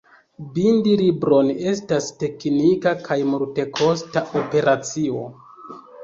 Bindi 0.53 0.93
libron 0.99 1.49
estas 1.71 2.07
teknika 2.23 2.93
kaj 3.09 3.17
multekosta 3.33 4.23
operacio. 4.41 5.21